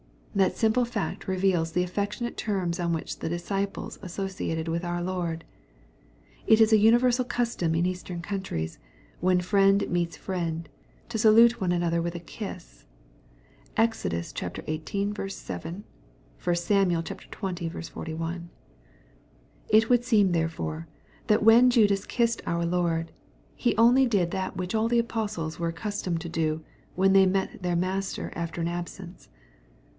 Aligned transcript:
That 0.33 0.55
simple 0.57 0.85
fact 0.85 1.27
reveals 1.27 1.73
the 1.73 1.83
affectionate 1.83 2.37
terms 2.37 2.79
on 2.79 2.93
which 2.93 3.19
the 3.19 3.29
disciples 3.29 3.99
associated 4.01 4.67
with 4.67 4.83
our 4.83 5.03
Lord.C 5.03 5.45
It 6.47 6.59
is 6.61 6.73
an 6.73 6.79
universal 6.79 7.25
custom 7.25 7.75
in 7.75 7.85
Eastern 7.85 8.21
countries, 8.21 8.79
when 9.19 9.41
friend 9.41 9.87
meets 9.89 10.15
friend, 10.17 10.67
to 11.09 11.19
salute 11.19 11.61
one 11.61 11.71
another 11.73 12.01
with 12.01 12.15
a 12.15 12.19
kiss. 12.19 12.85
(Exod. 13.77 14.13
xviii. 14.15 15.13
7; 15.29 15.83
1 16.43 16.55
Sam. 16.55 16.89
xx. 16.89 17.89
41.) 17.89 18.49
(It 19.69 19.89
would 19.89 20.05
seem 20.05 20.31
therefore, 20.31 20.87
that 21.27 21.43
when 21.43 21.69
Judas 21.69 22.07
kissed 22.07 22.41
our 22.47 22.65
Lord, 22.65 23.11
he 23.53 23.75
only 23.77 24.07
did 24.07 24.31
that 24.31 24.57
which 24.57 24.73
all 24.73 24.87
the 24.87 24.97
apostles 24.99 25.59
were 25.59 25.67
accustomed 25.67 26.21
to 26.21 26.29
do, 26.29 26.63
when 26.95 27.13
they 27.13 27.27
met 27.27 27.61
their 27.61 27.75
Master 27.75 28.31
after 28.33 28.61
an 28.61 28.69
absence. 28.69 29.27